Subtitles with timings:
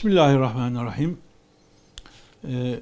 [0.00, 1.18] Bismillahirrahmanirrahim.
[2.44, 2.80] Ee,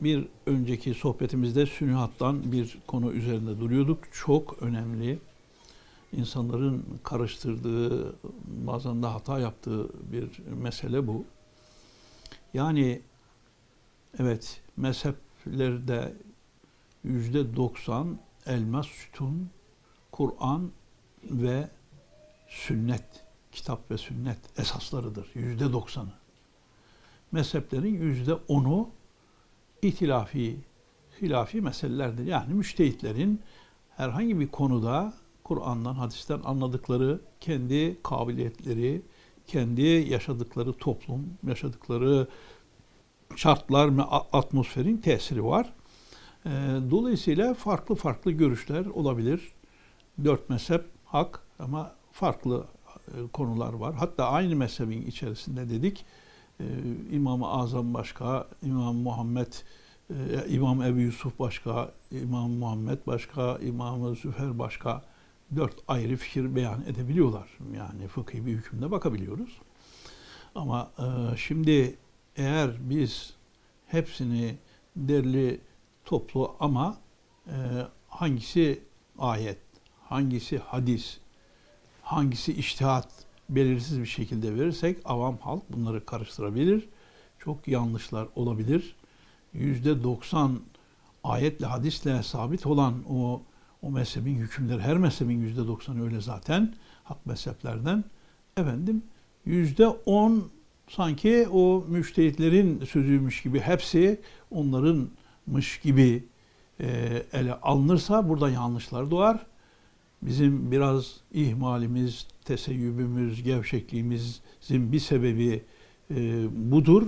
[0.00, 3.98] bir önceki sohbetimizde sünihattan bir konu üzerinde duruyorduk.
[4.12, 5.18] Çok önemli.
[6.12, 8.14] İnsanların karıştırdığı,
[8.46, 11.24] bazen de hata yaptığı bir mesele bu.
[12.54, 13.02] Yani
[14.18, 16.14] evet mezheplerde
[17.04, 19.50] yüzde doksan elmas sütun,
[20.12, 20.70] Kur'an
[21.24, 21.68] ve
[22.48, 25.30] sünnet, kitap ve sünnet esaslarıdır.
[25.34, 26.19] Yüzde doksanı.
[27.32, 28.88] Mezheplerin yüzde onu
[29.82, 30.56] ihtilafi,
[31.22, 32.26] hilafi meselelerdir.
[32.26, 33.40] Yani müştehitlerin
[33.96, 35.12] herhangi bir konuda
[35.44, 39.02] Kur'an'dan, hadisten anladıkları kendi kabiliyetleri,
[39.46, 42.26] kendi yaşadıkları toplum, yaşadıkları
[43.36, 45.72] şartlar ve atmosferin tesiri var.
[46.46, 46.50] Ee,
[46.90, 49.52] dolayısıyla farklı farklı görüşler olabilir.
[50.24, 52.64] Dört mezhep hak ama farklı
[53.08, 53.94] e, konular var.
[53.94, 56.04] Hatta aynı mezhebin içerisinde dedik
[56.60, 59.52] e, İmam-ı Azam başka, İmam Muhammed,
[60.10, 65.02] e, İmam Ebu Yusuf başka, İmam Muhammed başka, İmam Züfer başka
[65.56, 67.48] dört ayrı fikir beyan edebiliyorlar.
[67.76, 69.58] Yani fıkhi bir hükümde bakabiliyoruz.
[70.54, 70.90] Ama
[71.36, 71.96] şimdi
[72.36, 73.34] eğer biz
[73.86, 74.56] hepsini
[74.96, 75.60] derli
[76.04, 76.98] toplu ama
[78.08, 78.82] hangisi
[79.18, 79.58] ayet,
[80.08, 81.18] hangisi hadis,
[82.02, 83.08] hangisi iştihat
[83.54, 86.88] belirsiz bir şekilde verirsek avam halk bunları karıştırabilir.
[87.38, 88.94] Çok yanlışlar olabilir.
[89.52, 90.60] Yüzde doksan
[91.24, 93.42] ayetle hadisle sabit olan o
[93.82, 98.04] o mezhebin hükümleri her mezhebin yüzde doksanı öyle zaten hak mezheplerden
[98.56, 99.02] efendim
[99.44, 100.50] yüzde on
[100.88, 104.20] sanki o müştehitlerin sözüymüş gibi hepsi
[104.50, 106.24] onlarınmış gibi
[107.32, 109.46] ele alınırsa burada yanlışlar doğar
[110.22, 115.62] bizim biraz ihmalimiz, teseyyübümüz, gevşekliğimizin bir sebebi
[116.10, 117.06] e, budur.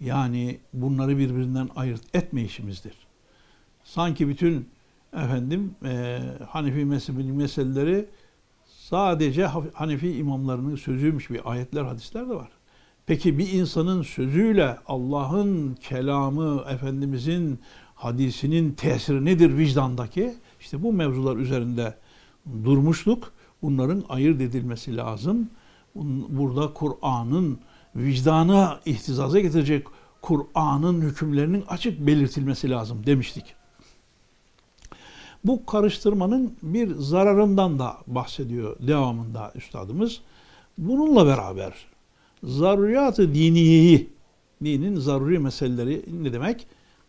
[0.00, 2.94] Yani bunları birbirinden ayırt etmeyişimizdir.
[3.84, 4.68] Sanki bütün
[5.12, 8.06] efendim e, Hanefi mezhebinin meseleleri
[8.66, 12.48] sadece Hanefi imamlarının sözüymüş bir ayetler, hadisler de var.
[13.06, 17.60] Peki bir insanın sözüyle Allah'ın kelamı, Efendimizin
[17.94, 20.34] hadisinin tesiri nedir vicdandaki?
[20.60, 21.94] İşte bu mevzular üzerinde
[22.64, 23.32] durmuşluk.
[23.62, 25.50] Bunların ayırt edilmesi lazım.
[26.28, 27.58] Burada Kur'an'ın
[27.96, 29.86] vicdana ihtizaza getirecek
[30.22, 33.54] Kur'an'ın hükümlerinin açık belirtilmesi lazım demiştik.
[35.44, 40.20] Bu karıştırmanın bir zararından da bahsediyor devamında üstadımız.
[40.78, 41.72] Bununla beraber
[42.42, 44.10] zaruriyat-ı diniyeyi,
[44.64, 46.66] dinin zaruri meseleleri ne demek?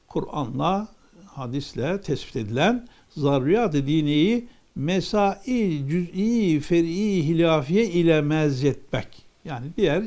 [0.08, 0.88] Kur'an'la,
[1.26, 9.08] hadisle tespit edilen zaruriyat-ı diniyeyi mesai cüz'i fer'i hilafiye ile mezzetmek.
[9.46, 10.04] Yani diğer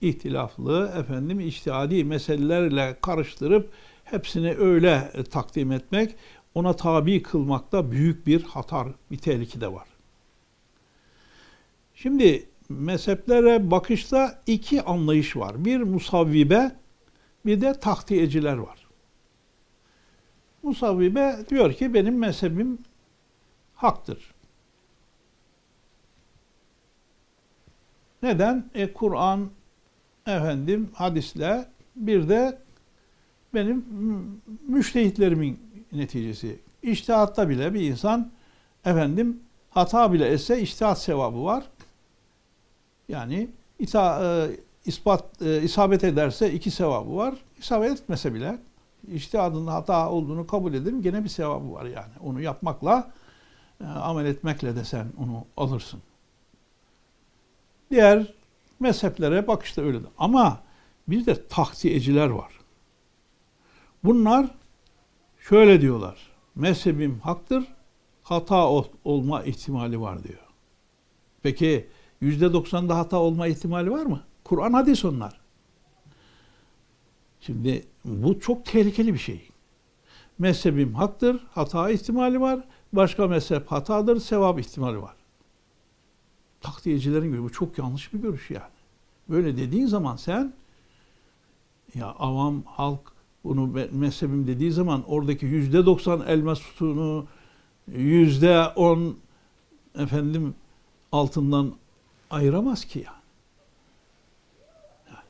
[0.00, 3.70] ihtilaflı efendim içtihadi meselelerle karıştırıp
[4.04, 6.14] hepsini öyle takdim etmek,
[6.54, 9.88] ona tabi kılmakta büyük bir hatar, bir tehlike de var.
[11.94, 15.64] Şimdi mezheplere bakışta iki anlayış var.
[15.64, 16.72] Bir musavvibe,
[17.46, 18.86] bir de tahtiyeciler var.
[20.62, 22.78] Musavvibe diyor ki benim mezhebim
[23.78, 24.34] haktır.
[28.22, 28.70] Neden?
[28.74, 29.50] E Kur'an,
[30.26, 32.58] efendim hadisle bir de
[33.54, 33.84] benim
[34.68, 35.60] müştehitlerimin
[35.92, 36.58] neticesi.
[36.82, 38.30] İştihatta bile bir insan
[38.84, 39.40] efendim
[39.70, 41.64] hata bile etse iştihat sevabı var.
[43.08, 47.34] Yani ita, e, ispat e, isabet ederse iki sevabı var.
[47.58, 48.58] İsabet etmese bile
[49.12, 52.12] iştihadın hata olduğunu kabul edelim gene bir sevabı var yani.
[52.24, 53.10] Onu yapmakla
[53.84, 56.00] amel etmekle de sen onu alırsın.
[57.90, 58.34] Diğer
[58.80, 60.08] mezheplere bakışta öyledir.
[60.18, 60.60] Ama
[61.08, 62.52] bir de tahtiyeciler var.
[64.04, 64.46] Bunlar
[65.38, 66.30] şöyle diyorlar.
[66.54, 67.64] Mezhebim haktır,
[68.22, 68.68] hata
[69.04, 70.38] olma ihtimali var diyor.
[71.42, 71.88] Peki
[72.20, 74.20] yüzde doksanda hata olma ihtimali var mı?
[74.44, 75.40] Kur'an hadis onlar.
[77.40, 79.48] Şimdi bu çok tehlikeli bir şey.
[80.38, 82.64] Mezhebim haktır, hata ihtimali var.
[82.92, 85.14] Başka mezhep hatadır, sevap ihtimali var.
[86.60, 88.78] Takdiyecilerin göre bu çok yanlış bir görüş yani.
[89.28, 90.52] Böyle dediğin zaman sen
[91.94, 93.00] ya avam halk
[93.44, 97.26] bunu mezhebim dediği zaman oradaki yüzde doksan elmas sütunu
[97.88, 99.16] yüzde on
[99.98, 100.54] efendim
[101.12, 101.74] altından
[102.30, 103.14] ayıramaz ki ya.
[105.08, 105.24] Yani.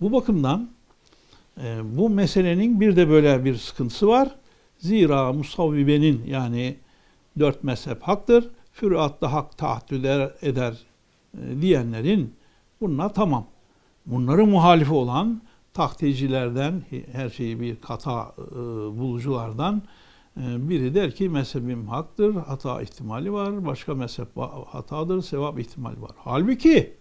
[0.00, 0.70] Bu bakımdan
[1.62, 4.36] e, bu meselenin bir de böyle bir sıkıntısı var.
[4.80, 6.76] Zira musavvibenin yani
[7.38, 8.50] dört mezhep haktır.
[8.72, 10.04] Füruatta hak tahattül
[10.42, 10.74] eder,
[11.34, 12.34] e, diyenlerin
[12.80, 13.46] bununla tamam.
[14.06, 15.42] bunların muhalifi olan
[15.74, 16.82] tahticilerden,
[17.12, 18.54] her şeyi bir kata e,
[18.98, 19.82] buluculardan
[20.36, 23.66] e, biri der ki mezhebim haktır, hata ihtimali var.
[23.66, 24.28] Başka mezhep
[24.66, 26.10] hatadır, sevap ihtimali var.
[26.16, 26.96] Halbuki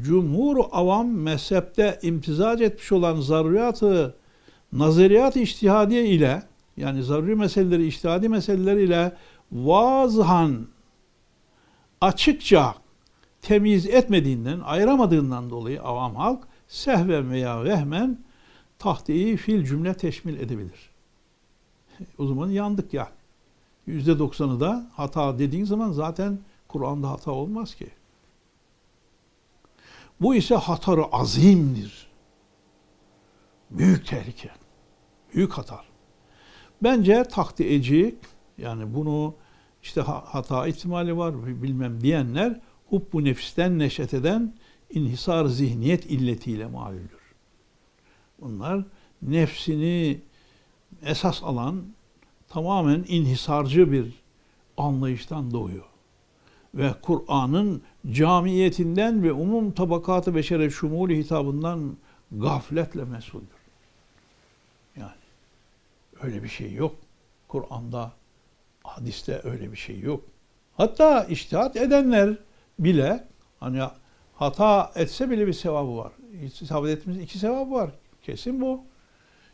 [0.00, 4.16] cumhur avam mezhepte imtizac etmiş olan zaruriyatı
[4.72, 6.42] nazariyat iştihadiye ile
[6.76, 9.16] yani zaruri meseleleri, iştihadi meseleleri ile
[9.52, 10.66] vazhan
[12.00, 12.74] açıkça
[13.42, 18.18] temiz etmediğinden, ayıramadığından dolayı avam halk sehven veya vehmen
[18.78, 20.90] tahtiyi fil cümle teşmil edebilir.
[22.18, 23.08] O zaman yandık yani.
[23.86, 26.38] Yüzde doksanı da hata dediğin zaman zaten
[26.68, 27.88] Kur'an'da hata olmaz ki.
[30.20, 32.06] Bu ise hatarı azimdir.
[33.70, 34.50] Büyük tehlike.
[35.34, 35.85] Büyük hatar.
[36.82, 38.14] Bence takdiyeci
[38.58, 39.34] yani bunu
[39.82, 44.54] işte hata ihtimali var bilmem diyenler hubbu nefisten neşet eden
[44.90, 47.20] inhisar zihniyet illetiyle malüldür.
[48.40, 48.84] Bunlar
[49.22, 50.20] nefsini
[51.02, 51.82] esas alan
[52.48, 54.06] tamamen inhisarcı bir
[54.76, 55.84] anlayıştan doğuyor.
[56.74, 61.96] Ve Kur'an'ın camiyetinden ve umum tabakatı beşere şumuli hitabından
[62.32, 63.55] gafletle mesuldür.
[66.26, 66.94] Öyle bir şey yok.
[67.48, 68.12] Kur'an'da,
[68.84, 70.24] hadiste öyle bir şey yok.
[70.76, 72.36] Hatta iştihat edenler
[72.78, 73.24] bile
[73.60, 73.82] hani
[74.34, 76.12] hata etse bile bir sevabı var.
[76.60, 77.90] İsabet etmemiz iki sevabı var.
[78.22, 78.84] Kesin bu.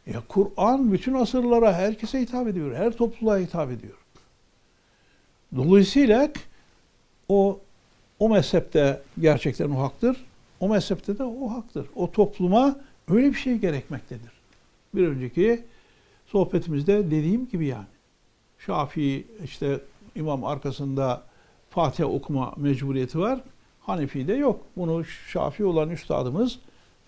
[0.07, 2.75] Ya Kur'an bütün asırlara herkese hitap ediyor.
[2.75, 3.97] Her topluluğa hitap ediyor.
[5.57, 6.31] Dolayısıyla
[7.29, 7.61] o
[8.19, 10.17] o mezhepte gerçekten o haktır.
[10.61, 11.87] O mezhepte de o haktır.
[11.95, 12.77] O topluma
[13.09, 14.33] öyle bir şey gerekmektedir.
[14.95, 15.65] Bir önceki
[16.33, 17.87] sohbetimizde dediğim gibi yani.
[18.59, 19.81] Şafii işte
[20.15, 21.23] imam arkasında
[21.71, 23.41] Fatiha okuma mecburiyeti var.
[23.81, 24.61] Hanefi'de yok.
[24.77, 26.59] Bunu Şafii olan üstadımız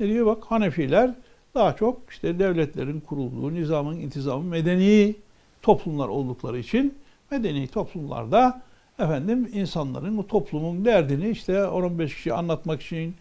[0.01, 1.15] ne diyor bak Hanefiler
[1.55, 5.15] daha çok işte devletlerin kurulduğu, nizamın intizamı medeni
[5.63, 6.95] toplumlar oldukları için
[7.31, 8.63] medeni toplumlarda
[8.99, 13.15] efendim insanların o toplumun derdini işte 15 kişi anlatmak için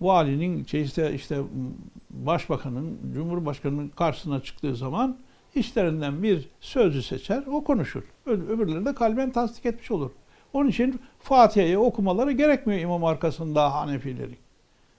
[0.00, 1.40] valinin işte işte
[2.10, 5.16] başbakanın, cumhurbaşkanının karşısına çıktığı zaman
[5.54, 8.02] işlerinden bir sözcü seçer, o konuşur.
[8.26, 10.10] Öbürleri de kalben tasdik etmiş olur.
[10.52, 14.36] Onun için Fatiha'yı okumaları gerekmiyor imam arkasında Hanefilerin.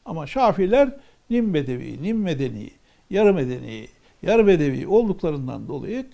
[0.06, 0.90] Ama Şafiler
[1.30, 2.70] nim bedevi, nim medeni,
[3.10, 3.88] yarı medeni,
[4.22, 6.06] yarı bedevi olduklarından dolayı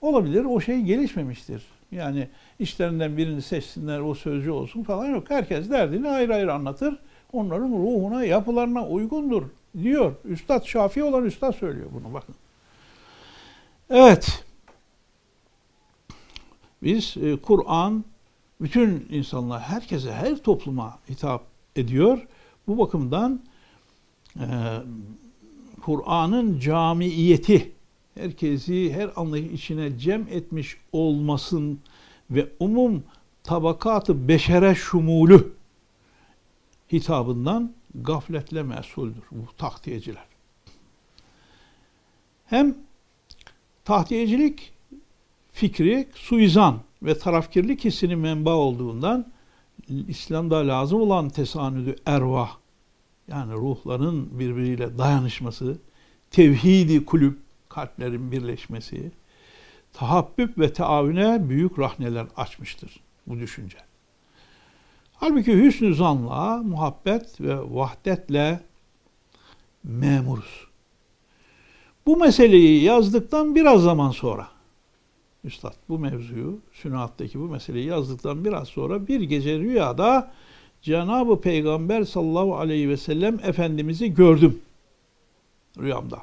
[0.00, 0.44] olabilir.
[0.44, 1.62] O şey gelişmemiştir.
[1.92, 2.28] Yani
[2.58, 5.30] işlerinden birini seçsinler, o sözcü olsun falan yok.
[5.30, 6.98] Herkes derdini ayrı ayrı anlatır.
[7.32, 9.42] Onların ruhuna, yapılarına uygundur
[9.82, 10.12] diyor.
[10.24, 12.34] Üstad Şafii olan üstad söylüyor bunu bakın.
[13.90, 14.44] Evet.
[16.82, 18.04] Biz e, Kur'an
[18.60, 21.46] bütün insanlar, herkese, her topluma hitap
[21.76, 22.26] ediyor.
[22.66, 23.42] Bu bakımdan
[24.36, 24.46] e,
[25.82, 27.72] Kur'an'ın camiiyeti,
[28.14, 31.80] herkesi her anlayış içine cem etmiş olmasın
[32.30, 33.04] ve umum
[33.44, 35.52] tabakatı beşere şumulü
[36.92, 40.24] hitabından gafletle mesuldür bu tahtiyeciler.
[42.46, 42.85] Hem
[43.86, 44.72] tahtiyecilik
[45.52, 49.26] fikri suizan ve tarafkirlik hissinin menba olduğundan
[49.88, 52.56] İslam'da lazım olan tesanüdü ervah
[53.28, 55.78] yani ruhların birbiriyle dayanışması,
[56.30, 57.38] tevhidi kulüp,
[57.68, 59.12] kalplerin birleşmesi,
[59.92, 63.78] tahabbüp ve taavüne büyük rahneler açmıştır bu düşünce.
[65.14, 68.60] Halbuki hüsnü zanla, muhabbet ve vahdetle
[69.84, 70.65] memuruz.
[72.06, 74.48] Bu meseleyi yazdıktan biraz zaman sonra,
[75.44, 80.32] Üstad bu mevzuyu, Sünahat'taki bu meseleyi yazdıktan biraz sonra bir gece rüyada
[80.82, 84.60] Cenab-ı Peygamber sallallahu aleyhi ve sellem Efendimiz'i gördüm
[85.78, 86.18] rüyamda.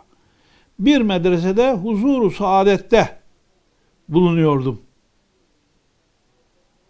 [0.79, 3.19] Bir medresede huzuru saadette
[4.09, 4.81] bulunuyordum.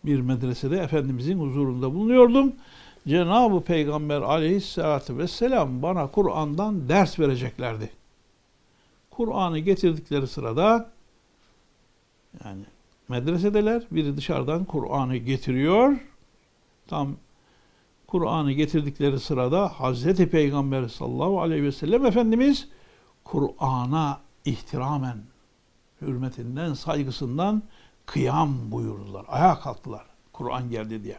[0.05, 2.53] Bir medresede Efendimizin huzurunda bulunuyordum.
[3.07, 8.02] Cenab-ı Peygamber aleyhissalatü vesselam bana Kur'an'dan ders vereceklerdi.
[9.17, 10.89] Kur'an'ı getirdikleri sırada
[12.45, 12.63] yani
[13.09, 15.97] medresedeler biri dışarıdan Kur'an'ı getiriyor.
[16.87, 17.15] Tam
[18.07, 22.67] Kur'an'ı getirdikleri sırada Hazreti Peygamber sallallahu aleyhi ve sellem Efendimiz
[23.23, 25.17] Kur'an'a ihtiramen,
[26.01, 27.63] hürmetinden, saygısından
[28.05, 29.25] kıyam buyurdular.
[29.27, 31.17] Ayağa kalktılar Kur'an geldi diye.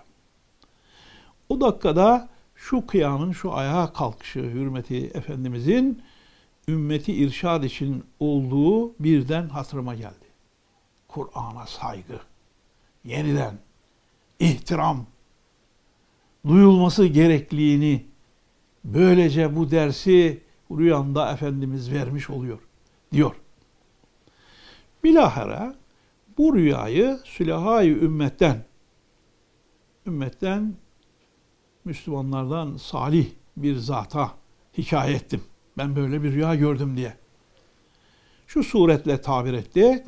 [1.49, 6.03] O dakikada şu kıyamın, şu ayağa kalkışı, hürmeti Efendimizin
[6.68, 10.25] ümmeti irşad için olduğu birden hatırıma geldi.
[11.09, 12.21] Kur'an'a saygı,
[13.04, 13.59] yeniden
[14.38, 15.06] ihtiram,
[16.47, 18.14] duyulması gerekliliğini
[18.85, 22.59] Böylece bu dersi rüyanda Efendimiz vermiş oluyor
[23.12, 23.35] diyor.
[25.04, 25.75] Bilahare
[26.38, 28.64] bu rüyayı sülahayı ümmetten
[30.06, 30.75] ümmetten
[31.85, 34.35] Müslümanlardan salih bir zata
[34.78, 35.42] hikaye ettim.
[35.78, 37.16] Ben böyle bir rüya gördüm diye.
[38.47, 40.04] Şu suretle tabir etti.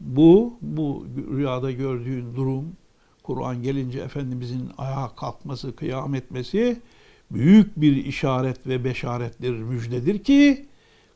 [0.00, 2.76] Bu, bu rüyada gördüğün durum,
[3.22, 6.80] Kur'an gelince Efendimizin ayağa kalkması, kıyam etmesi
[7.30, 10.66] büyük bir işaret ve beşarettir, müjdedir ki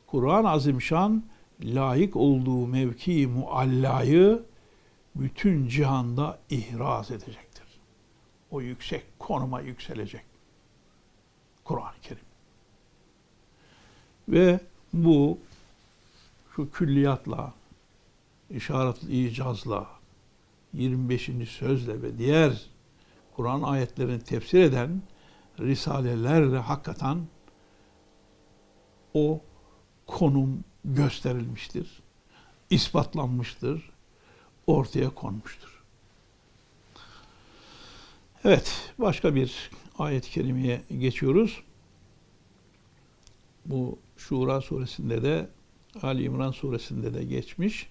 [0.06, 1.24] Kur'an-ı Azimşan
[1.62, 4.42] layık olduğu mevki muallayı
[5.16, 7.66] bütün cihanda ihraz edecektir.
[8.50, 10.24] O yüksek konuma yükselecek.
[11.64, 12.25] Kur'an-ı Kerim.
[14.28, 14.60] Ve
[14.92, 15.38] bu
[16.56, 17.54] şu külliyatla,
[18.50, 19.86] işaretli icazla,
[20.72, 21.30] 25.
[21.48, 22.66] sözle ve diğer
[23.36, 25.02] Kur'an ayetlerini tefsir eden
[25.60, 27.26] risalelerle hakikaten
[29.14, 29.40] o
[30.06, 32.02] konum gösterilmiştir,
[32.70, 33.90] ispatlanmıştır,
[34.66, 35.82] ortaya konmuştur.
[38.44, 41.62] Evet, başka bir ayet-i kerimeye geçiyoruz.
[43.66, 45.48] Bu Şura suresinde de
[46.02, 47.88] Ali İmran suresinde de geçmiş.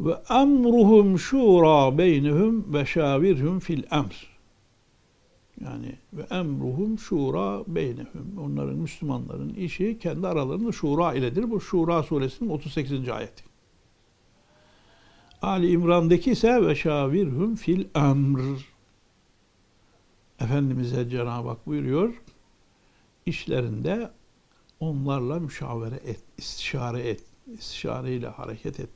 [0.00, 4.34] Ve emruhum şura beynehum ve şavirhum fil emr.
[5.60, 8.38] Yani ve emruhum şura beynehum.
[8.38, 11.50] Onların Müslümanların işi kendi aralarında şura iledir.
[11.50, 13.08] Bu Şura suresinin 38.
[13.08, 13.44] ayeti.
[15.42, 18.74] Ali İmran'daki ise ve şavirhum fil emr.
[20.40, 22.22] Efendimiz'e Cenab-ı Hak buyuruyor.
[23.26, 24.10] işlerinde
[24.84, 27.24] onlarla müşavere et, istişare et,
[27.58, 28.90] istişareyle hareket et.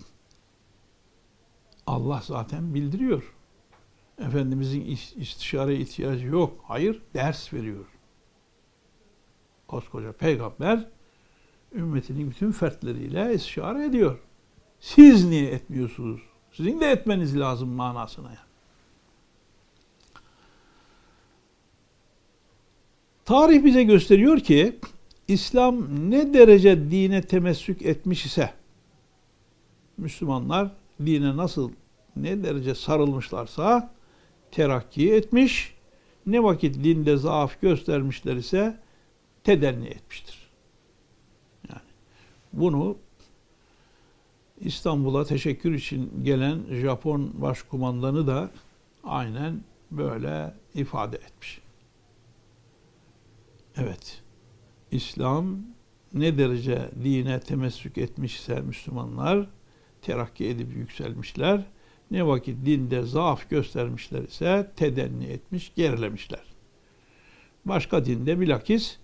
[1.87, 3.35] Allah zaten bildiriyor.
[4.19, 4.85] Efendimizin
[5.17, 6.65] istişare ihtiyacı yok.
[6.65, 7.85] Hayır, ders veriyor.
[9.69, 10.89] Koskoca peygamber
[11.73, 14.19] ümmetinin bütün fertleriyle istişare ediyor.
[14.81, 16.21] Siz niye etmiyorsunuz?
[16.53, 18.49] Sizin de etmeniz lazım manasına.
[23.25, 24.79] Tarih bize gösteriyor ki
[25.29, 28.51] İslam ne derece dine temessük etmiş ise
[29.97, 30.71] Müslümanlar
[31.07, 31.71] dine nasıl
[32.17, 33.95] ne derece sarılmışlarsa
[34.51, 35.75] terakki etmiş,
[36.27, 38.81] ne vakit dinde zaaf göstermişler ise
[39.45, 40.51] tedenni etmiştir.
[41.69, 41.81] Yani
[42.53, 42.97] bunu
[44.61, 48.51] İstanbul'a teşekkür için gelen Japon başkumandanı da
[49.05, 51.61] aynen böyle ifade etmiş.
[53.77, 54.23] Evet,
[54.91, 55.59] İslam
[56.15, 59.47] ne derece dine temessük etmişse Müslümanlar
[60.03, 61.65] terakki edip yükselmişler.
[62.11, 66.45] Ne vakit dinde zaaf göstermişler ise tedenni etmiş, gerilemişler.
[67.65, 68.97] Başka dinde bilakis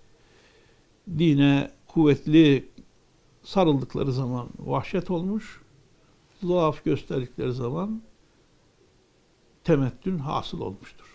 [1.19, 2.69] dine kuvvetli
[3.43, 5.63] sarıldıkları zaman vahşet olmuş,
[6.43, 8.03] zaaf gösterdikleri zaman
[9.65, 11.14] temettün hasıl olmuştur.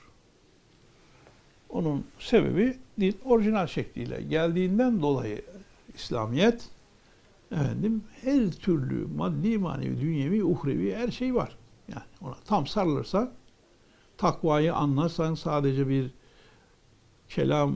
[1.69, 5.41] Onun sebebi din orijinal şekliyle geldiğinden dolayı
[5.95, 6.69] İslamiyet
[7.51, 11.57] efendim her türlü maddi manevi dünyevi uhrevi her şey var.
[11.87, 13.31] Yani ona tam sarılırsan
[14.17, 16.11] takvayı anlarsan sadece bir
[17.29, 17.75] kelam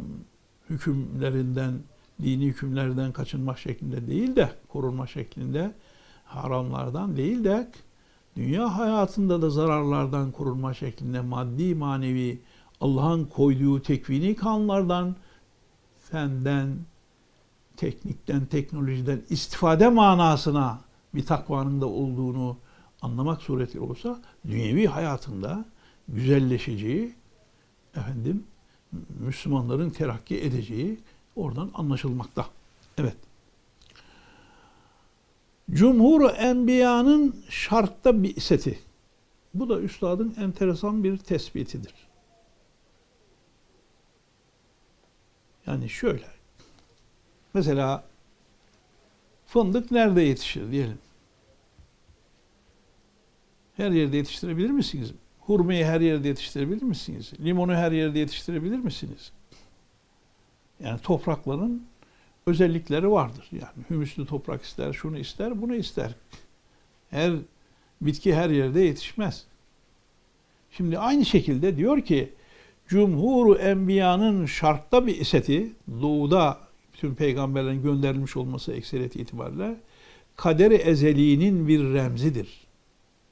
[0.70, 1.74] hükümlerinden
[2.22, 5.72] dini hükümlerden kaçınmak şeklinde değil de korunma şeklinde
[6.26, 7.72] haramlardan değil de
[8.36, 12.42] dünya hayatında da zararlardan korunma şeklinde maddi manevi
[12.84, 15.16] Allah'ın koyduğu tekvini kanunlardan,
[16.00, 16.78] fenden,
[17.78, 20.82] teknikten, teknolojiden istifade manasına
[21.16, 22.58] bir takvanın da olduğunu
[23.02, 25.66] anlamak suretiyle olsa dünyevi hayatında
[26.08, 27.14] güzelleşeceği,
[27.96, 28.44] efendim
[29.20, 31.00] Müslümanların terakki edeceği
[31.36, 32.46] oradan anlaşılmakta.
[32.98, 33.18] Evet.
[35.72, 38.80] Cumhur Enbiya'nın şartta bir seti.
[39.54, 42.13] Bu da üstadın enteresan bir tespitidir.
[45.68, 46.28] Yani şöyle.
[47.54, 48.04] Mesela
[49.46, 50.98] fındık nerede yetişir diyelim.
[53.78, 55.12] Her yerde yetiştirebilir misiniz?
[55.40, 57.34] Hurmayı her yerde yetiştirebilir misiniz?
[57.40, 59.32] Limonu her yerde yetiştirebilir misiniz?
[60.80, 61.86] Yani toprakların
[62.46, 63.50] özellikleri vardır.
[63.52, 66.16] Yani hümüslü toprak ister, şunu ister, bunu ister.
[67.10, 67.34] Her
[68.02, 69.46] bitki her yerde yetişmez.
[70.72, 72.34] Şimdi aynı şekilde diyor ki
[72.88, 75.72] Cumhur Enbiya'nın şartta bir iseti,
[76.02, 76.58] doğuda
[76.94, 79.76] bütün peygamberlerin gönderilmiş olması ekseriyeti itibariyle
[80.36, 82.64] kaderi ezeliğinin bir remzidir.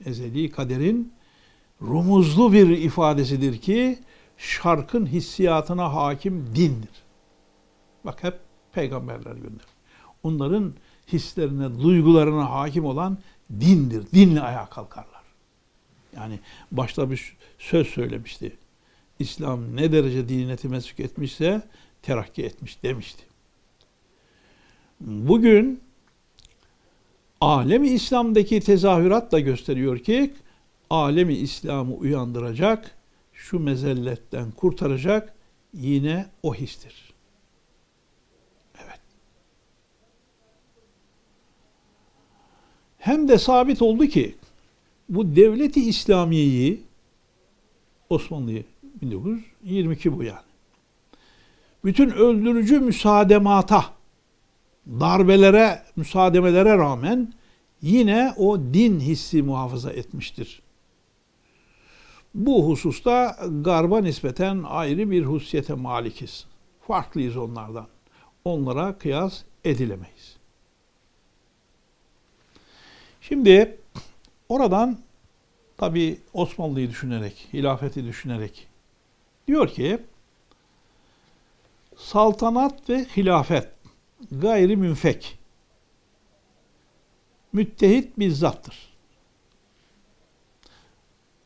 [0.06, 1.14] Ezeli kaderin
[1.82, 4.00] rumuzlu bir ifadesidir ki
[4.38, 7.04] şarkın hissiyatına hakim dindir.
[8.06, 8.40] Bak hep
[8.74, 9.66] peygamberler göndermiş.
[10.24, 10.74] Onların
[11.08, 13.18] hislerine, duygularına hakim olan
[13.60, 14.06] dindir.
[14.14, 15.22] Dinle ayağa kalkarlar.
[16.16, 16.40] Yani
[16.72, 18.58] başta bir söz söylemişti.
[19.22, 21.62] İslam ne derece dinine temessük etmişse
[22.02, 23.24] terakki etmiş demişti.
[25.02, 25.82] Bugün
[27.42, 30.34] alemi İslam'daki tezahürat da gösteriyor ki
[30.90, 32.98] alemi İslam'ı uyandıracak,
[33.34, 35.34] şu mezelletten kurtaracak
[35.74, 37.14] yine o histir.
[38.84, 39.00] Evet.
[42.98, 44.36] Hem de sabit oldu ki
[45.10, 46.84] bu devleti İslamiye'yi
[48.10, 48.64] Osmanlı'yı
[49.02, 50.52] 1922 bu yani.
[51.86, 53.86] Bütün öldürücü müsaademata,
[54.88, 57.34] darbelere, müsaademelere rağmen
[57.82, 60.62] yine o din hissi muhafaza etmiştir.
[62.36, 66.46] Bu hususta garba nispeten ayrı bir hususiyete malikiz.
[66.88, 67.88] Farklıyız onlardan.
[68.46, 70.38] Onlara kıyas edilemeyiz.
[73.22, 73.78] Şimdi
[74.50, 74.98] oradan
[75.78, 78.71] tabi Osmanlı'yı düşünerek, hilafeti düşünerek
[79.52, 80.00] diyor ki
[81.98, 83.70] saltanat ve hilafet
[84.32, 85.40] gayri münfek
[87.54, 88.94] müttehit bir zattır.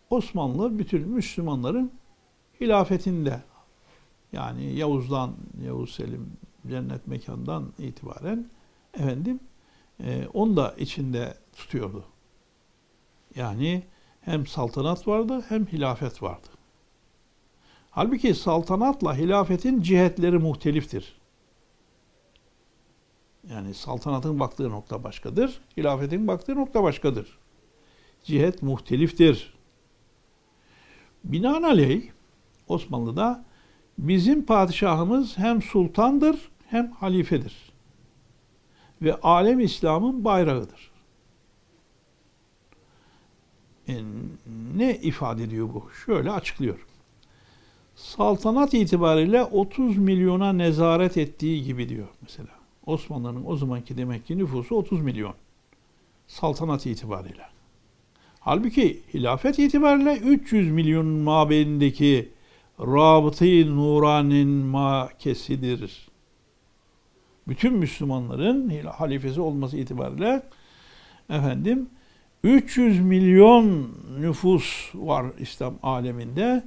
[0.10, 1.92] Osmanlı bütün Müslümanların
[2.62, 3.44] hilafetinde
[4.32, 8.50] yani Yavuz'dan, Yavuz Selim cennet mekandan itibaren
[8.94, 9.40] efendim
[10.04, 12.06] e, onu da içinde tutuyordu.
[13.36, 13.84] Yani
[14.22, 16.55] hem saltanat vardı hem hilafet vardı.
[17.96, 21.16] Halbuki saltanatla hilafetin cihetleri muhteliftir.
[23.50, 27.38] Yani saltanatın baktığı nokta başkadır, hilafetin baktığı nokta başkadır.
[28.24, 29.54] Cihet muhteliftir.
[31.24, 32.12] Binaenaleyh
[32.67, 33.46] Osmanlı'da
[33.98, 37.72] bizim padişahımız hem sultandır hem halifedir.
[39.02, 40.91] Ve alem İslam'ın bayrağıdır.
[43.88, 43.93] E,
[44.76, 45.89] ne ifade ediyor bu?
[46.06, 46.80] Şöyle açıklıyor.
[47.95, 52.49] Saltanat itibariyle 30 milyona nezaret ettiği gibi diyor mesela.
[52.86, 55.34] Osmanlı'nın o zamanki demek ki nüfusu 30 milyon.
[56.27, 57.45] Saltanat itibariyle.
[58.39, 62.29] Halbuki hilafet itibariyle 300 milyonun mabeyindeki
[62.79, 66.08] rabıtı nuranin makesidir.
[67.47, 70.43] Bütün Müslümanların halifesi olması itibariyle
[71.29, 71.89] efendim
[72.43, 76.63] 300 milyon nüfus var İslam aleminde.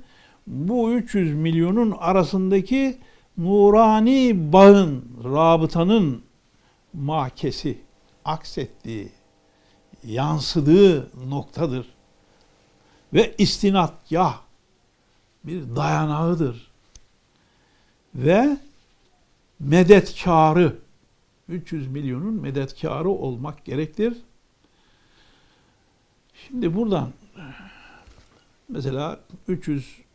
[0.49, 2.99] Bu 300 milyonun arasındaki
[3.39, 6.23] nurani bağın, rabıtanın
[6.93, 7.79] makesi,
[8.25, 9.13] aksettiği,
[10.05, 11.87] yansıdığı noktadır.
[13.13, 14.41] Ve istinatgah
[15.45, 16.71] bir dayanağıdır.
[18.15, 18.57] Ve
[19.61, 20.77] medetkarı
[21.49, 24.17] 300 milyonun medetkarı olmak gerektir.
[26.35, 27.13] Şimdi buradan
[28.69, 30.08] mesela 300 e,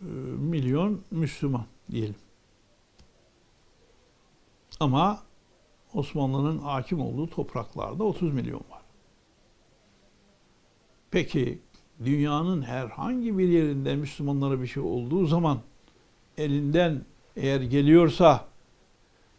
[0.00, 2.14] milyon Müslüman diyelim.
[4.80, 5.22] Ama
[5.94, 8.82] Osmanlı'nın hakim olduğu topraklarda 30 milyon var.
[11.10, 11.58] Peki
[12.04, 15.60] dünyanın herhangi bir yerinde Müslümanlara bir şey olduğu zaman
[16.38, 17.04] elinden
[17.36, 18.44] eğer geliyorsa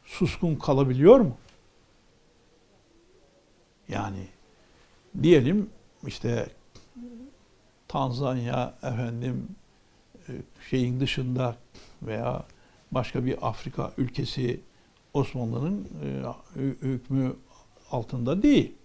[0.05, 1.37] suskun kalabiliyor mu?
[3.87, 4.27] Yani
[5.23, 5.69] diyelim
[6.07, 6.49] işte
[7.87, 9.60] Tanzanya efendim e,
[10.69, 11.55] şeyin dışında
[12.01, 12.43] veya
[12.91, 14.61] başka bir Afrika ülkesi
[15.13, 17.35] Osmanlı'nın e, hükmü
[17.91, 18.75] altında değil.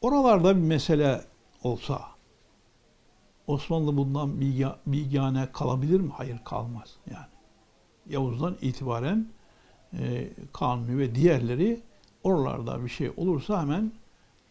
[0.00, 1.20] Oralarda bir mesele
[1.62, 2.02] olsa
[3.46, 4.40] Osmanlı bundan
[4.86, 6.10] bilgane kalabilir mi?
[6.16, 7.26] Hayır kalmaz yani.
[8.08, 9.28] Yavuz'dan itibaren
[9.98, 11.80] e, Kanuni ve diğerleri
[12.22, 13.92] oralarda bir şey olursa hemen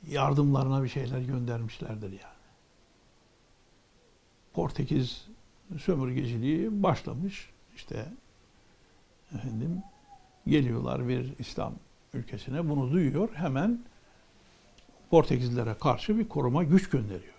[0.08, 2.34] yardımlarına bir şeyler göndermişlerdir yani.
[4.54, 5.28] Portekiz
[5.80, 7.50] sömürgeciliği başlamış.
[7.76, 8.06] işte
[9.36, 9.82] efendim
[10.48, 11.74] geliyorlar bir İslam
[12.14, 13.80] ülkesine bunu duyuyor hemen
[15.14, 17.34] Portekizlere karşı bir koruma güç gönderiyor.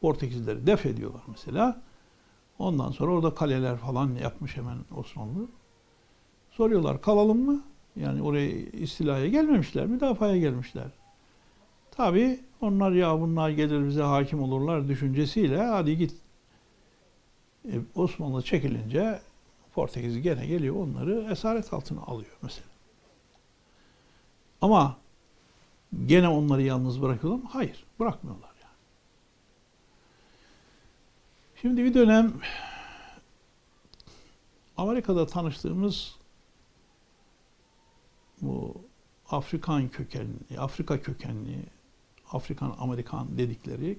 [0.00, 1.82] Portekizleri def ediyorlar mesela.
[2.58, 5.46] Ondan sonra orada kaleler falan yapmış hemen Osmanlı.
[6.50, 7.62] Soruyorlar kalalım mı?
[7.96, 10.86] Yani oraya istilaya gelmemişler, müdafaya gelmişler.
[11.90, 16.14] Tabi onlar ya bunlar gelir bize hakim olurlar düşüncesiyle hadi git.
[17.72, 19.20] E, Osmanlı çekilince
[19.74, 22.66] Portekiz gene geliyor onları esaret altına alıyor mesela.
[24.60, 24.96] Ama
[26.06, 27.48] gene onları yalnız bırakıyorlar mı?
[27.52, 28.74] Hayır, bırakmıyorlar yani.
[31.56, 32.32] Şimdi bir dönem
[34.76, 36.16] Amerika'da tanıştığımız
[38.42, 38.74] bu
[39.30, 41.58] Afrikan kökenli, Afrika kökenli,
[42.32, 43.98] Afrikan Amerikan dedikleri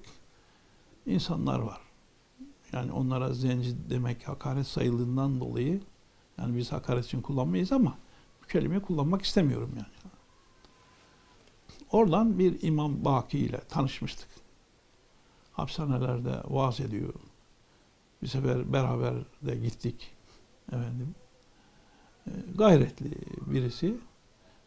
[1.06, 1.84] insanlar var.
[2.73, 5.82] Yani onlara zenci demek hakaret sayıldığından dolayı
[6.38, 7.97] yani biz hakaret için kullanmayız ama
[8.43, 10.12] bu kelimeyi kullanmak istemiyorum yani.
[11.91, 14.30] Oradan bir İmam Baki ile tanışmıştık.
[15.54, 17.13] Hapishanelerde vaaz ediyor.
[18.21, 20.12] Bir sefer beraber de gittik.
[20.67, 21.15] Efendim.
[22.28, 23.12] E, gayretli
[23.45, 23.97] birisi.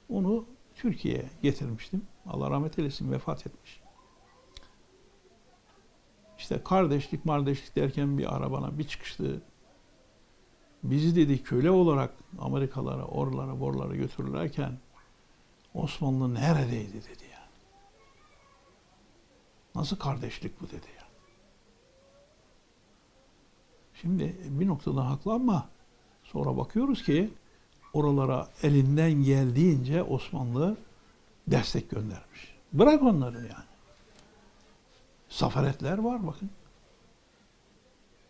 [0.09, 2.03] Onu Türkiye'ye getirmiştim.
[2.27, 3.81] Allah rahmet eylesin vefat etmiş.
[6.39, 9.43] İşte kardeşlik kardeşlik derken bir arabana bir çıkıştı.
[10.83, 14.79] Bizi dedi köle olarak Amerikalara, oralara, borlara götürürlerken
[15.75, 17.49] Osmanlı neredeydi dedi ya.
[19.75, 21.09] Nasıl kardeşlik bu dedi ya.
[23.95, 25.69] Şimdi bir noktada haklı ama
[26.25, 27.31] sonra bakıyoruz ki
[27.93, 30.77] oralara elinden geldiğince Osmanlı
[31.47, 32.55] destek göndermiş.
[32.73, 33.68] Bırak onları yani.
[35.29, 36.51] Safaretler var bakın.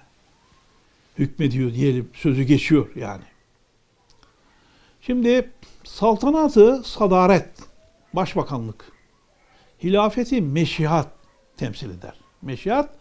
[1.19, 2.11] hükmediyor diyelim.
[2.15, 3.32] Sözü geçiyor yani.
[5.07, 5.51] Şimdi
[5.85, 7.49] saltanatı sadaret,
[8.15, 8.93] başbakanlık,
[9.83, 11.09] hilafeti meşihat
[11.57, 12.15] temsil eder.
[12.43, 12.95] Meşihat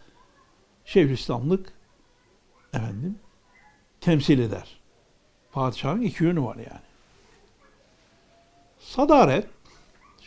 [0.86, 1.74] Şeyhülislamlık
[2.74, 3.20] efendim
[4.02, 4.80] temsil eder.
[5.52, 6.86] Padişahın iki yönü var yani.
[8.80, 9.48] Sadaret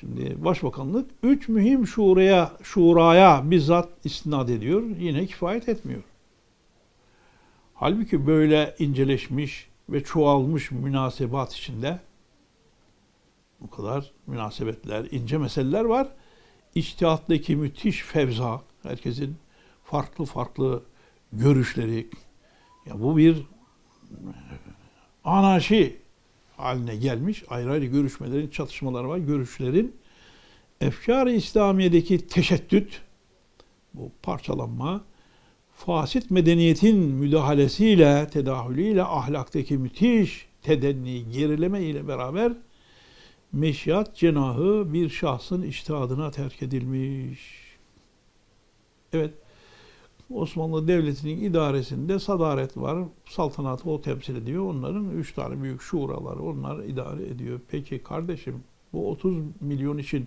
[0.00, 4.82] Şimdi başbakanlık üç mühim şuraya, şuraya bizzat istinad ediyor.
[4.98, 6.02] Yine kifayet etmiyor.
[7.74, 12.00] Halbuki böyle inceleşmiş ve çoğalmış münasebat içinde
[13.60, 16.08] bu kadar münasebetler, ince meseleler var.
[16.74, 19.36] İçtihattaki müthiş fevza, herkesin
[19.84, 20.82] farklı farklı
[21.32, 22.10] görüşleri.
[22.86, 23.46] Ya bu bir
[25.24, 25.96] anarşi
[26.56, 27.44] haline gelmiş.
[27.48, 29.18] Ayrı ayrı görüşmelerin, çatışmaları var.
[29.18, 29.96] Görüşlerin
[30.80, 33.02] efkar-ı İslamiye'deki teşeddüt,
[33.94, 35.04] bu parçalanma,
[35.76, 42.52] fasit medeniyetin müdahalesiyle, tedahülüyle ahlaktaki müthiş tedenni, gerileme ile beraber
[43.52, 47.40] meşiyat cenahı bir şahsın iştihadına terk edilmiş.
[49.12, 49.34] Evet,
[50.30, 53.04] Osmanlı Devleti'nin idaresinde sadaret var.
[53.28, 54.64] Saltanatı o temsil ediyor.
[54.64, 57.60] Onların üç tane büyük şuraları onlar idare ediyor.
[57.68, 60.26] Peki kardeşim bu 30 milyon için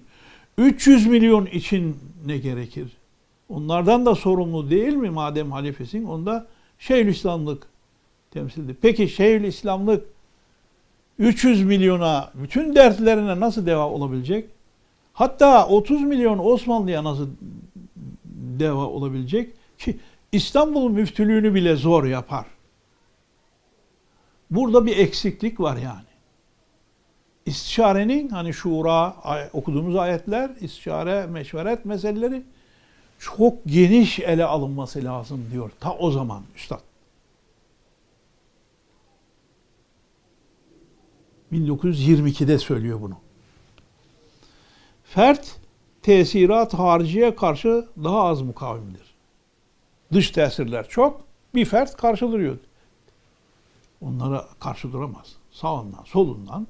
[0.58, 2.98] 300 milyon için ne gerekir?
[3.50, 6.06] Onlardan da sorumlu değil mi madem halifesin?
[6.06, 6.48] Onda
[6.80, 7.68] Şeyhülislamlık
[8.32, 8.78] temsil ediyor.
[8.82, 10.06] Peki Şeyhülislamlık
[11.20, 14.50] 300 milyona bütün dertlerine nasıl deva olabilecek?
[15.14, 17.28] Hatta 30 milyon Osmanlı'ya nasıl
[18.60, 19.54] deva olabilecek?
[19.78, 20.00] Ki
[20.32, 22.46] İstanbul müftülüğünü bile zor yapar.
[24.52, 26.08] Burada bir eksiklik var yani.
[27.46, 29.16] İstişarenin hani şura
[29.54, 32.44] okuduğumuz ayetler, istişare, meşveret meseleleri
[33.20, 36.80] çok geniş ele alınması lazım diyor ta o zaman üstad.
[41.52, 43.16] 1922'de söylüyor bunu.
[45.04, 45.56] Fert
[46.02, 49.16] tesirat hariciye karşı daha az mukavimdir.
[50.14, 51.22] Dış tesirler çok.
[51.56, 52.58] Bir fert karşı duruyor.
[54.02, 55.36] Onlara karşı duramaz.
[55.52, 56.68] Sağından, solundan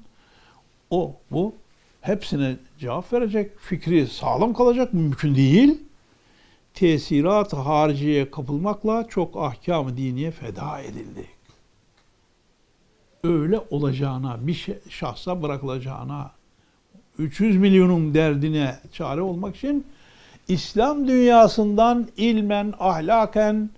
[0.90, 1.54] o, bu
[2.00, 3.58] hepsine cevap verecek.
[3.58, 4.94] Fikri sağlam kalacak.
[4.94, 5.82] Mümkün değil.
[6.78, 11.26] Tesirat hariciye kapılmakla çok ahkam diniye feda edildi.
[13.24, 16.30] Öyle olacağına, bir şey, şahsa bırakılacağına,
[17.18, 19.86] 300 milyonun derdine çare olmak için
[20.48, 23.70] İslam dünyasından ilmen, ahlaken,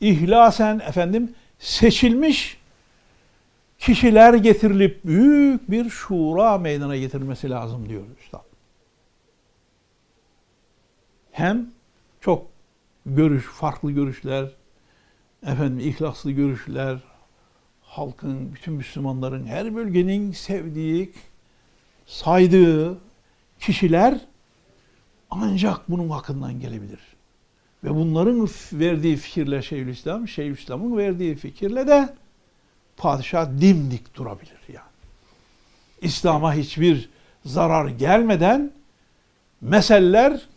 [0.00, 2.58] ihlasen efendim seçilmiş
[3.78, 8.44] kişiler getirilip büyük bir şura meydana getirmesi lazım diyor Üstad.
[11.30, 11.66] Hem
[12.22, 12.46] çok
[13.06, 14.48] görüş, farklı görüşler,
[15.46, 16.98] efendim ihlaslı görüşler,
[17.82, 21.12] halkın, bütün Müslümanların her bölgenin sevdiği,
[22.06, 22.98] saydığı
[23.60, 24.20] kişiler
[25.30, 27.00] ancak bunun hakkından gelebilir.
[27.84, 32.14] Ve bunların verdiği fikirle Şeyhülislam, Şeyhülislam'ın verdiği fikirle de
[32.96, 34.86] padişah dimdik durabilir yani.
[36.00, 37.10] İslam'a hiçbir
[37.44, 38.72] zarar gelmeden
[39.60, 40.51] meseleler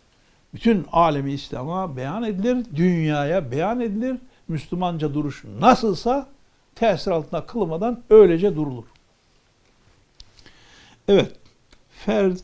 [0.56, 4.18] bütün alemi İslam'a beyan edilir, dünyaya beyan edilir.
[4.48, 6.28] Müslümanca duruş nasılsa
[6.76, 8.84] tesir altında kılmadan öylece durulur.
[11.08, 11.32] Evet,
[11.90, 12.38] ferd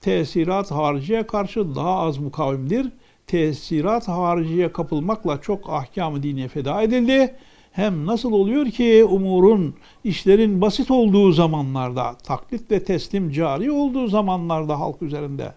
[0.00, 2.86] tesirat hariciye karşı daha az mukavimdir.
[3.26, 7.34] Tesirat hariciye kapılmakla çok ahkam-ı diniye feda edildi.
[7.72, 9.74] Hem nasıl oluyor ki umurun,
[10.04, 15.52] işlerin basit olduğu zamanlarda, taklit ve teslim cari olduğu zamanlarda halk üzerinde,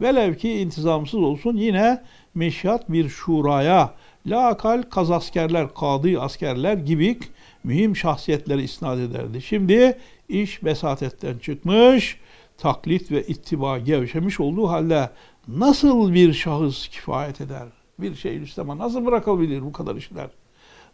[0.00, 2.02] velev ki intizamsız olsun yine
[2.34, 3.94] meşyat bir şuraya,
[4.26, 7.18] lakal kaz askerler, kadı askerler gibi
[7.64, 9.42] mühim şahsiyetleri isnat ederdi.
[9.42, 12.18] Şimdi iş besatetten çıkmış,
[12.58, 15.10] taklit ve ittiba gevşemiş olduğu halde
[15.48, 17.66] nasıl bir şahıs kifayet eder?
[17.98, 20.28] Bir şey İslam'a nasıl bırakabilir bu kadar işler?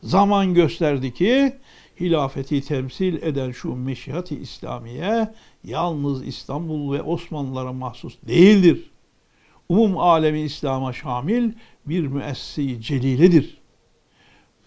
[0.02, 1.56] Zaman gösterdi ki
[2.00, 5.28] hilafeti temsil eden şu meşihat-i İslamiye
[5.64, 8.90] yalnız İstanbul ve Osmanlılara mahsus değildir.
[9.68, 11.52] Umum alemi İslam'a şamil
[11.86, 13.58] bir müessi celiledir.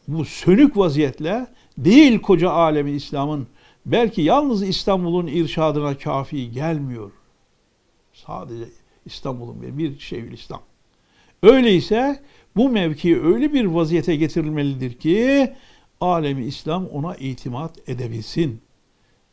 [0.08, 3.48] Bu sönük vaziyetle değil koca alemi İslam'ın
[3.86, 7.12] belki yalnız İstanbul'un irşadına kafi gelmiyor.
[8.13, 8.65] Sadece
[9.06, 10.62] İstanbul'un bir, bir şeyül İslam.
[11.44, 12.20] Öyleyse
[12.56, 15.54] bu mevki öyle bir vaziyete getirilmelidir ki
[16.02, 18.62] alemi İslam ona itimat edebilsin.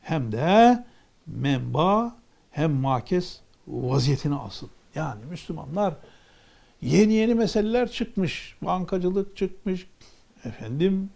[0.00, 0.84] Hem de
[1.26, 2.16] menba
[2.50, 4.70] hem makes vaziyetini alsın.
[4.94, 5.94] Yani Müslümanlar
[6.82, 8.56] yeni yeni meseleler çıkmış.
[8.62, 9.86] Bankacılık çıkmış.
[10.44, 11.10] Efendim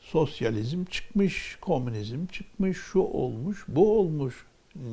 [0.00, 4.46] sosyalizm çıkmış, komünizm çıkmış, şu olmuş, bu olmuş.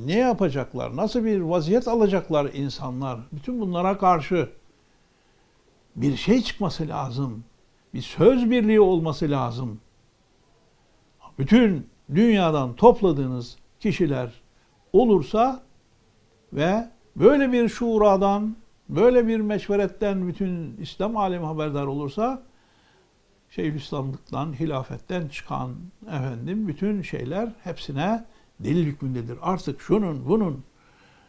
[0.06, 0.96] Ne yapacaklar?
[0.96, 3.20] Nasıl bir vaziyet alacaklar insanlar?
[3.32, 4.50] Bütün bunlara karşı
[5.96, 7.44] bir şey çıkması lazım.
[7.94, 9.80] Bir söz birliği olması lazım.
[11.40, 14.32] Bütün dünyadan topladığınız kişiler
[14.94, 15.64] olursa
[16.54, 18.56] ve böyle bir şuradan,
[18.90, 22.44] böyle bir meşveretten bütün İslam alemi haberdar olursa
[23.50, 25.76] Şeyhülislamlıktan, hilafetten çıkan
[26.08, 28.26] efendim bütün şeyler hepsine
[28.60, 29.38] delil hükmündedir.
[29.42, 30.64] Artık şunun bunun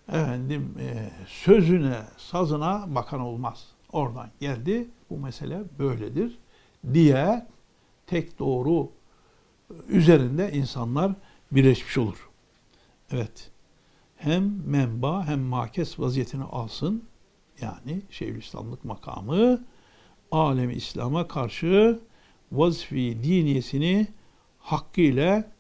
[0.09, 3.67] efendim e, sözüne, sazına bakan olmaz.
[3.93, 6.39] Oradan geldi bu mesele böyledir
[6.93, 7.47] diye
[8.07, 8.91] tek doğru
[9.89, 11.13] üzerinde insanlar
[11.53, 12.31] birleşmiş olur.
[13.11, 13.51] Evet.
[14.17, 17.05] Hem menba hem makes vaziyetini alsın.
[17.61, 19.65] Yani Şeyhülislamlık makamı
[20.33, 22.01] alemi İslam'a karşı
[22.53, 24.07] vazifi diniyesini
[24.59, 25.53] hakkıyla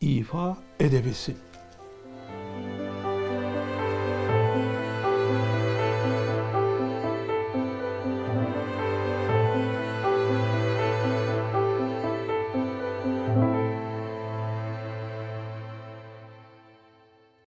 [0.00, 1.36] ifa edebilsin.